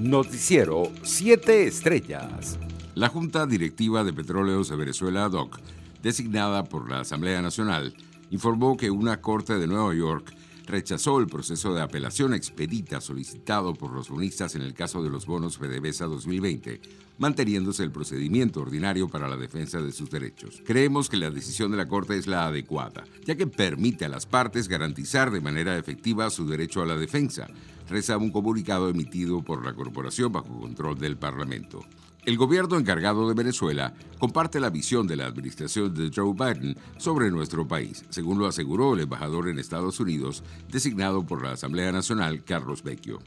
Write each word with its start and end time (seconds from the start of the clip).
Noticiero 0.00 0.90
7 1.02 1.66
Estrellas. 1.66 2.58
La 2.94 3.08
Junta 3.08 3.44
Directiva 3.44 4.02
de 4.02 4.14
Petróleos 4.14 4.70
de 4.70 4.76
Venezuela, 4.76 5.28
DOC, 5.28 5.60
designada 6.02 6.64
por 6.64 6.88
la 6.90 7.00
Asamblea 7.00 7.42
Nacional, 7.42 7.94
informó 8.30 8.78
que 8.78 8.90
una 8.90 9.20
corte 9.20 9.58
de 9.58 9.66
Nueva 9.66 9.94
York 9.94 10.34
rechazó 10.70 11.18
el 11.20 11.26
proceso 11.26 11.74
de 11.74 11.82
apelación 11.82 12.32
expedita 12.32 13.00
solicitado 13.00 13.74
por 13.74 13.92
los 13.92 14.08
bonistas 14.08 14.54
en 14.54 14.62
el 14.62 14.72
caso 14.72 15.02
de 15.02 15.10
los 15.10 15.26
bonos 15.26 15.58
PDVSA 15.58 16.06
2020, 16.06 16.80
manteniéndose 17.18 17.82
el 17.82 17.90
procedimiento 17.90 18.60
ordinario 18.60 19.08
para 19.08 19.28
la 19.28 19.36
defensa 19.36 19.80
de 19.82 19.92
sus 19.92 20.10
derechos. 20.10 20.62
Creemos 20.64 21.10
que 21.10 21.18
la 21.18 21.30
decisión 21.30 21.70
de 21.70 21.76
la 21.76 21.88
Corte 21.88 22.16
es 22.16 22.26
la 22.26 22.46
adecuada, 22.46 23.04
ya 23.26 23.34
que 23.34 23.46
permite 23.46 24.06
a 24.06 24.08
las 24.08 24.24
partes 24.24 24.68
garantizar 24.68 25.30
de 25.30 25.40
manera 25.40 25.76
efectiva 25.76 26.30
su 26.30 26.46
derecho 26.46 26.80
a 26.80 26.86
la 26.86 26.96
defensa, 26.96 27.48
reza 27.88 28.16
un 28.16 28.30
comunicado 28.30 28.88
emitido 28.88 29.42
por 29.42 29.64
la 29.64 29.74
corporación 29.74 30.32
bajo 30.32 30.60
control 30.60 30.98
del 30.98 31.18
Parlamento. 31.18 31.84
El 32.26 32.36
gobierno 32.36 32.78
encargado 32.78 33.26
de 33.26 33.34
Venezuela 33.34 33.94
comparte 34.18 34.60
la 34.60 34.68
visión 34.68 35.06
de 35.06 35.16
la 35.16 35.26
administración 35.26 35.94
de 35.94 36.10
Joe 36.14 36.34
Biden 36.34 36.76
sobre 36.98 37.30
nuestro 37.30 37.66
país, 37.66 38.04
según 38.10 38.38
lo 38.38 38.46
aseguró 38.46 38.92
el 38.92 39.00
embajador 39.00 39.48
en 39.48 39.58
Estados 39.58 40.00
Unidos, 40.00 40.44
designado 40.70 41.24
por 41.24 41.42
la 41.42 41.52
Asamblea 41.52 41.92
Nacional, 41.92 42.44
Carlos 42.44 42.82
Vecchio. 42.82 43.20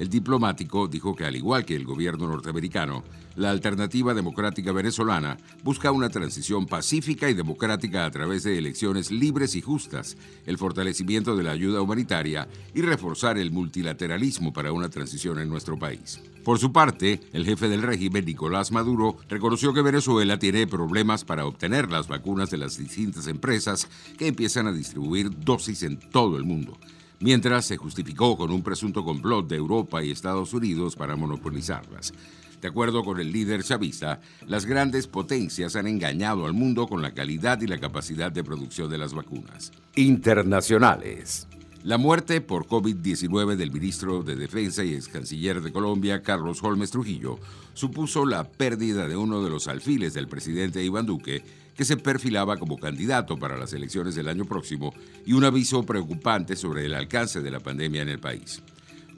El 0.00 0.08
diplomático 0.08 0.88
dijo 0.88 1.14
que 1.14 1.26
al 1.26 1.36
igual 1.36 1.66
que 1.66 1.76
el 1.76 1.84
gobierno 1.84 2.26
norteamericano, 2.26 3.04
la 3.36 3.50
alternativa 3.50 4.14
democrática 4.14 4.72
venezolana 4.72 5.36
busca 5.62 5.92
una 5.92 6.08
transición 6.08 6.64
pacífica 6.64 7.28
y 7.28 7.34
democrática 7.34 8.06
a 8.06 8.10
través 8.10 8.44
de 8.44 8.56
elecciones 8.56 9.10
libres 9.10 9.56
y 9.56 9.60
justas, 9.60 10.16
el 10.46 10.56
fortalecimiento 10.56 11.36
de 11.36 11.42
la 11.42 11.50
ayuda 11.50 11.82
humanitaria 11.82 12.48
y 12.74 12.80
reforzar 12.80 13.36
el 13.36 13.50
multilateralismo 13.50 14.54
para 14.54 14.72
una 14.72 14.88
transición 14.88 15.38
en 15.38 15.50
nuestro 15.50 15.78
país. 15.78 16.18
Por 16.44 16.58
su 16.58 16.72
parte, 16.72 17.20
el 17.34 17.44
jefe 17.44 17.68
del 17.68 17.82
régimen, 17.82 18.24
Nicolás 18.24 18.72
Maduro, 18.72 19.18
reconoció 19.28 19.74
que 19.74 19.82
Venezuela 19.82 20.38
tiene 20.38 20.66
problemas 20.66 21.26
para 21.26 21.44
obtener 21.44 21.90
las 21.90 22.08
vacunas 22.08 22.48
de 22.50 22.56
las 22.56 22.78
distintas 22.78 23.26
empresas 23.26 23.86
que 24.16 24.28
empiezan 24.28 24.66
a 24.66 24.72
distribuir 24.72 25.28
dosis 25.44 25.82
en 25.82 25.98
todo 25.98 26.38
el 26.38 26.44
mundo 26.44 26.78
mientras 27.20 27.66
se 27.66 27.76
justificó 27.76 28.36
con 28.36 28.50
un 28.50 28.62
presunto 28.62 29.04
complot 29.04 29.48
de 29.48 29.56
Europa 29.56 30.02
y 30.02 30.10
Estados 30.10 30.52
Unidos 30.52 30.96
para 30.96 31.16
monopolizarlas. 31.16 32.12
De 32.60 32.68
acuerdo 32.68 33.04
con 33.04 33.18
el 33.20 33.32
líder 33.32 33.62
chavista, 33.62 34.20
las 34.46 34.66
grandes 34.66 35.06
potencias 35.06 35.76
han 35.76 35.86
engañado 35.86 36.44
al 36.44 36.52
mundo 36.52 36.86
con 36.86 37.00
la 37.00 37.12
calidad 37.12 37.60
y 37.62 37.66
la 37.66 37.78
capacidad 37.78 38.30
de 38.30 38.44
producción 38.44 38.90
de 38.90 38.98
las 38.98 39.14
vacunas. 39.14 39.72
Internacionales. 39.94 41.46
La 41.82 41.96
muerte 41.96 42.42
por 42.42 42.66
COVID-19 42.66 43.56
del 43.56 43.72
ministro 43.72 44.22
de 44.22 44.36
Defensa 44.36 44.84
y 44.84 44.92
ex 44.92 45.08
canciller 45.08 45.62
de 45.62 45.72
Colombia, 45.72 46.20
Carlos 46.20 46.62
Holmes 46.62 46.90
Trujillo, 46.90 47.38
supuso 47.72 48.26
la 48.26 48.44
pérdida 48.44 49.08
de 49.08 49.16
uno 49.16 49.42
de 49.42 49.48
los 49.48 49.66
alfiles 49.66 50.12
del 50.12 50.28
presidente 50.28 50.84
Iván 50.84 51.06
Duque, 51.06 51.42
que 51.74 51.86
se 51.86 51.96
perfilaba 51.96 52.58
como 52.58 52.78
candidato 52.78 53.38
para 53.38 53.56
las 53.56 53.72
elecciones 53.72 54.14
del 54.14 54.28
año 54.28 54.44
próximo, 54.44 54.92
y 55.24 55.32
un 55.32 55.44
aviso 55.44 55.86
preocupante 55.86 56.54
sobre 56.54 56.84
el 56.84 56.92
alcance 56.92 57.40
de 57.40 57.50
la 57.50 57.60
pandemia 57.60 58.02
en 58.02 58.10
el 58.10 58.20
país 58.20 58.62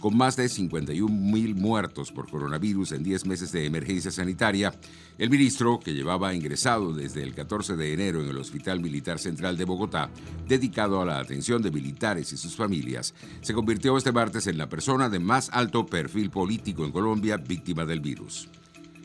con 0.03 0.17
más 0.17 0.34
de 0.34 0.48
51 0.48 1.08
mil 1.14 1.55
muertos 1.55 2.11
por 2.11 2.28
coronavirus 2.28 2.91
en 2.91 3.05
10 3.05 3.25
meses 3.25 3.53
de 3.53 3.67
emergencia 3.67 4.11
sanitaria, 4.11 4.75
el 5.17 5.31
ministro, 5.31 5.78
que 5.78 5.94
llevaba 5.94 6.34
ingresado 6.34 6.92
desde 6.92 7.22
el 7.22 7.34
14 7.34 7.77
de 7.77 7.92
enero 7.92 8.20
en 8.20 8.28
el 8.28 8.36
Hospital 8.36 8.81
Militar 8.81 9.20
Central 9.20 9.56
de 9.56 9.64
Bogotá, 9.64 10.11
dedicado 10.48 11.00
a 11.00 11.06
la 11.06 11.20
atención 11.20 11.62
de 11.62 11.70
militares 11.70 12.33
y 12.33 12.36
sus 12.36 12.56
familias, 12.56 13.14
se 13.42 13.55
convirtió 13.55 13.97
este 13.97 14.11
martes 14.11 14.48
en 14.48 14.59
la 14.59 14.69
persona 14.69 15.09
de 15.09 15.20
más 15.20 15.50
alto 15.53 15.86
perfil 15.86 16.31
político 16.31 16.84
en 16.84 16.91
Colombia 16.91 17.37
víctima 17.37 17.84
del 17.84 18.00
virus. 18.00 18.48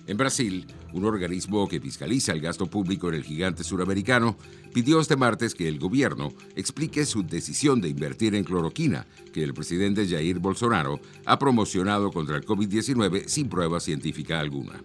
En 0.08 0.16
Brasil, 0.16 0.66
un 0.94 1.04
organismo 1.04 1.68
que 1.68 1.82
fiscaliza 1.82 2.32
el 2.32 2.40
gasto 2.40 2.68
público 2.68 3.10
en 3.10 3.16
el 3.16 3.26
gigante 3.26 3.66
suramericano 3.66 4.38
pidió 4.74 5.02
este 5.02 5.18
martes 5.18 5.54
que 5.54 5.68
el 5.68 5.80
gobierno 5.80 6.32
explique 6.56 7.06
su 7.06 7.24
decisión 7.24 7.82
de 7.82 7.90
invertir 7.90 8.34
en 8.34 8.46
cloroquina, 8.46 9.06
que 9.34 9.44
el 9.44 9.54
presidente 9.54 10.08
Jair 10.08 10.40
Bolsonaro 10.40 11.02
ha 11.26 11.38
promocionado 11.38 12.12
contra 12.12 12.38
el 12.38 12.46
COVID-19 12.46 13.28
sin 13.28 13.50
prueba 13.50 13.82
científica 13.82 14.40
alguna. 14.40 14.82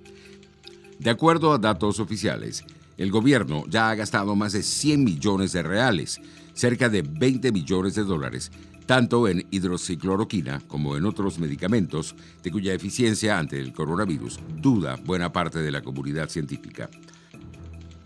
De 0.98 1.10
acuerdo 1.10 1.52
a 1.52 1.58
datos 1.58 2.00
oficiales, 2.00 2.64
el 2.98 3.12
gobierno 3.12 3.64
ya 3.68 3.90
ha 3.90 3.94
gastado 3.94 4.34
más 4.34 4.52
de 4.52 4.64
100 4.64 5.04
millones 5.04 5.52
de 5.52 5.62
reales, 5.62 6.20
cerca 6.52 6.88
de 6.88 7.02
20 7.02 7.52
millones 7.52 7.94
de 7.94 8.02
dólares, 8.02 8.50
tanto 8.86 9.28
en 9.28 9.46
hidroxicloroquina 9.50 10.62
como 10.66 10.96
en 10.96 11.06
otros 11.06 11.38
medicamentos 11.38 12.14
de 12.42 12.50
cuya 12.50 12.74
eficiencia 12.74 13.38
ante 13.38 13.58
el 13.58 13.72
coronavirus 13.72 14.40
duda 14.60 14.96
buena 14.96 15.32
parte 15.32 15.60
de 15.60 15.70
la 15.70 15.82
comunidad 15.82 16.28
científica. 16.28 16.88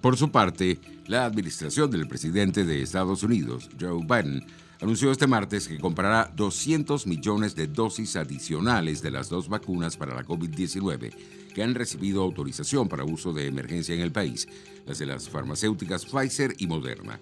Por 0.01 0.17
su 0.17 0.31
parte, 0.31 0.79
la 1.07 1.25
administración 1.25 1.91
del 1.91 2.07
presidente 2.07 2.65
de 2.65 2.83
Estados 2.83 3.23
Unidos, 3.23 3.69
Joe 3.81 4.05
Biden, 4.05 4.45
anunció 4.81 5.11
este 5.11 5.27
martes 5.27 5.69
que 5.69 5.79
comprará 5.79 6.31
200 6.37 7.07
millones 7.07 7.57
de 7.57 7.67
dosis 7.67 8.17
adicionales 8.17 9.03
de 9.03 9.11
las 9.11 9.29
dos 9.29 9.49
vacunas 9.49 9.97
para 9.97 10.15
la 10.15 10.25
COVID-19 10.25 11.13
que 11.55 11.63
han 11.63 11.75
recibido 11.75 12.23
autorización 12.23 12.89
para 12.89 13.05
uso 13.05 13.33
de 13.33 13.47
emergencia 13.47 13.95
en 13.95 14.03
el 14.03 14.13
país, 14.13 14.47
las 14.87 14.99
de 14.99 15.07
las 15.07 15.29
farmacéuticas 15.31 16.05
Pfizer 16.05 16.55
y 16.59 16.67
Moderna, 16.67 17.19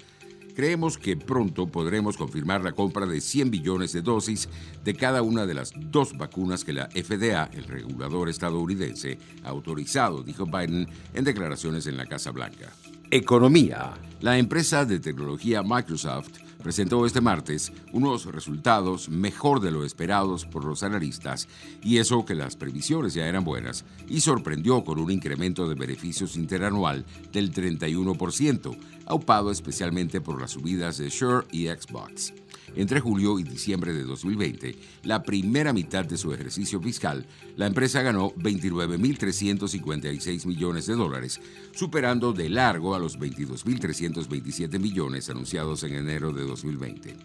Creemos 0.55 0.99
que 0.99 1.17
pronto 1.17 1.67
podremos 1.67 2.17
confirmar 2.17 2.63
la 2.63 2.73
compra 2.73 3.07
de 3.07 3.21
100 3.21 3.51
billones 3.51 3.93
de 3.93 4.03
dosis 4.03 4.49
de 4.85 4.95
cada 4.95 5.23
una 5.23 5.47
de 5.47 5.55
las 5.55 5.73
dos 5.77 6.17
vacunas 6.17 6.65
que 6.65 6.73
la 6.73 6.89
FDA, 6.91 7.51
el 7.53 7.65
regulador 7.65 8.29
estadounidense, 8.29 9.19
ha 9.43 9.49
autorizado, 9.49 10.23
dijo 10.23 10.47
Biden 10.47 10.89
en 11.13 11.25
declaraciones 11.25 11.87
en 11.89 11.97
la 11.97 12.07
Casa 12.07 12.31
Blanca. 12.31 12.71
Economía. 13.11 13.95
La 14.21 14.39
empresa 14.39 14.85
de 14.85 15.01
tecnología 15.01 15.63
Microsoft 15.63 16.44
presentó 16.65 17.05
este 17.05 17.21
martes 17.21 17.73
unos 17.93 18.25
resultados 18.25 19.11
mejor 19.11 19.61
de 19.61 19.71
lo 19.71 19.85
esperados 19.85 20.47
por 20.47 20.65
los 20.65 20.83
analistas 20.83 21.47
y 21.83 21.99
eso 21.99 22.25
que 22.25 22.35
las 22.35 22.57
previsiones 22.57 23.13
ya 23.13 23.27
eran 23.27 23.45
buenas 23.45 23.85
y 24.09 24.21
sorprendió 24.21 24.83
con 24.83 24.99
un 24.99 25.11
incremento 25.11 25.69
de 25.69 25.75
beneficios 25.75 26.37
interanual 26.37 27.05
del 27.33 27.53
31%, 27.53 28.77
aupado 29.05 29.51
especialmente 29.51 30.23
por 30.23 30.41
las 30.41 30.53
subidas 30.53 30.97
de 30.97 31.11
Shure 31.11 31.47
y 31.53 31.67
Xbox. 31.67 32.33
Entre 32.77 33.01
julio 33.01 33.39
y 33.39 33.45
diciembre 33.45 33.93
de 33.93 34.03
2020, 34.03 34.77
la 35.05 35.23
primera 35.23 35.73
mitad 35.73 36.05
de 36.05 36.17
su 36.17 36.33
ejercicio 36.33 36.81
fiscal, 36.81 37.25
la 37.57 37.67
empresa 37.67 38.03
ganó 38.03 38.33
29.356 38.33 40.45
millones 40.47 40.87
de 40.87 40.95
dólares, 40.95 41.41
superando 41.73 42.33
de 42.33 42.49
largo 42.49 42.97
a 42.97 42.99
los 42.99 43.17
22.327 43.19 44.81
millones 44.81 45.31
anunciados 45.31 45.85
en 45.85 45.95
enero 45.95 46.33
de 46.33 46.43
2020. 46.43 47.17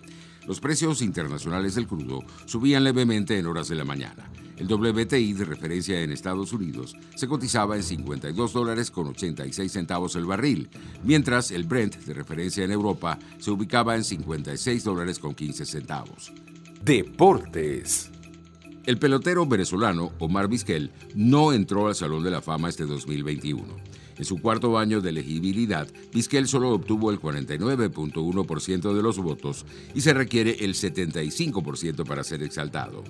Los 0.48 0.60
precios 0.60 1.02
internacionales 1.02 1.76
del 1.76 1.88
crudo 1.88 2.24
subían 2.46 2.84
levemente 2.84 3.38
en 3.38 3.46
horas 3.46 3.68
de 3.68 3.76
la 3.76 3.86
mañana. 3.86 4.30
El 4.58 4.68
WTI 4.68 5.34
de 5.34 5.46
referencia 5.46 6.02
en 6.02 6.12
Estados 6.12 6.52
Unidos 6.52 6.96
se 7.16 7.28
cotizaba 7.28 7.78
en 7.78 7.84
52 7.84 8.52
dólares 8.52 8.92
con 8.92 9.08
86 9.08 9.72
centavos 9.72 10.16
el 10.16 10.26
barril, 10.26 10.70
mientras 11.04 11.52
el 11.52 11.64
Brent 11.64 11.96
de 11.96 12.14
referencia 12.14 12.66
en 12.66 12.72
Europa 12.72 13.18
se 13.38 13.52
ubicaba 13.52 13.96
en 13.96 14.04
56 14.04 14.84
dólares 14.84 15.18
con 15.18 15.34
15 15.34 15.66
centavos. 15.66 16.34
Deportes. 16.84 18.12
El 18.86 18.98
pelotero 18.98 19.46
venezolano 19.46 20.12
Omar 20.20 20.48
Vizquel 20.48 20.92
no 21.16 21.54
entró 21.54 21.88
al 21.88 21.96
Salón 21.96 22.24
de 22.24 22.32
la 22.32 22.42
Fama 22.42 22.70
este 22.70 22.86
2021. 22.86 23.64
En 24.20 24.26
su 24.26 24.42
cuarto 24.42 24.78
año 24.78 25.00
de 25.00 25.12
elegibilidad, 25.12 25.88
Vizquel 26.14 26.48
solo 26.48 26.72
obtuvo 26.72 27.10
el 27.10 27.22
49.1% 27.22 28.94
de 28.94 29.02
los 29.02 29.18
votos 29.18 29.66
y 29.96 30.02
se 30.02 30.14
requiere 30.14 30.58
el 30.60 30.74
75% 30.74 32.06
para 32.06 32.26
ser 32.26 32.44
exaltado. 32.44 33.06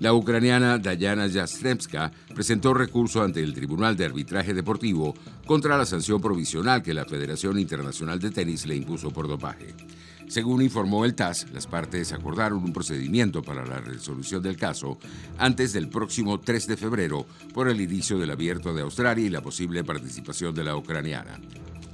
La 0.00 0.14
ucraniana 0.14 0.78
Dayana 0.78 1.26
Yastremska 1.26 2.12
presentó 2.34 2.72
recurso 2.72 3.22
ante 3.22 3.42
el 3.42 3.52
Tribunal 3.52 3.94
de 3.96 4.06
Arbitraje 4.06 4.54
Deportivo 4.54 5.14
contra 5.44 5.76
la 5.76 5.84
sanción 5.84 6.20
provisional 6.20 6.82
que 6.82 6.94
la 6.94 7.04
Federación 7.04 7.58
Internacional 7.58 8.18
de 8.18 8.30
Tenis 8.30 8.64
le 8.64 8.76
impuso 8.76 9.10
por 9.10 9.28
dopaje. 9.28 9.74
Según 10.28 10.60
informó 10.60 11.06
el 11.06 11.14
TAS, 11.14 11.46
las 11.54 11.66
partes 11.66 12.12
acordaron 12.12 12.62
un 12.62 12.72
procedimiento 12.74 13.42
para 13.42 13.64
la 13.64 13.80
resolución 13.80 14.42
del 14.42 14.58
caso 14.58 14.98
antes 15.38 15.72
del 15.72 15.88
próximo 15.88 16.38
3 16.38 16.66
de 16.66 16.76
febrero 16.76 17.26
por 17.54 17.68
el 17.68 17.80
inicio 17.80 18.18
del 18.18 18.30
abierto 18.30 18.74
de 18.74 18.82
Australia 18.82 19.24
y 19.24 19.30
la 19.30 19.40
posible 19.40 19.84
participación 19.84 20.54
de 20.54 20.64
la 20.64 20.76
ucraniana. 20.76 21.40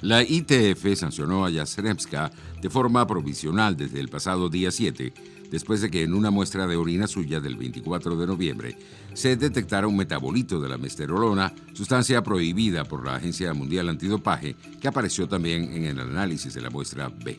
La 0.01 0.23
ITF 0.23 0.97
sancionó 0.97 1.47
a 1.47 1.51
Yastremska 1.51 2.31
de 2.61 2.69
forma 2.69 3.07
provisional 3.07 3.77
desde 3.77 4.01
el 4.01 4.09
pasado 4.09 4.49
día 4.49 4.73
7, 4.73 5.15
después 5.51 5.81
de 5.81 5.91
que 5.91 6.03
en 6.03 6.13
una 6.13 6.33
muestra 6.33 6.67
de 6.67 6.77
orina 6.77 7.07
suya 7.07 7.41
del 7.41 7.57
24 7.57 8.17
de 8.17 8.27
noviembre 8.27 8.79
se 9.15 9.37
detectara 9.37 9.87
un 9.87 9.97
metabolito 9.97 10.61
de 10.61 10.69
la 10.69 10.77
mesterolona, 10.77 11.55
sustancia 11.73 12.23
prohibida 12.23 12.85
por 12.85 13.07
la 13.07 13.15
Agencia 13.15 13.55
Mundial 13.55 13.89
Antidopaje, 13.89 14.57
que 14.81 14.89
apareció 14.89 15.29
también 15.29 15.73
en 15.73 15.85
el 15.85 16.01
análisis 16.01 16.53
de 16.53 16.63
la 16.63 16.71
muestra 16.71 17.09
B. 17.09 17.39